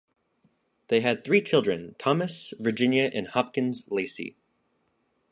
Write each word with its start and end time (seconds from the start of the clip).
They 0.87 1.01
had 1.01 1.23
three 1.23 1.43
children: 1.43 1.93
Thomas, 1.99 2.55
Virginia, 2.59 3.11
and 3.13 3.27
Hopkins 3.27 3.83
Lacey. 3.91 4.35